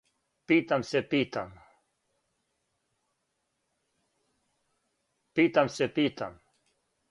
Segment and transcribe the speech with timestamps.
[0.47, 1.61] Питам се, питам.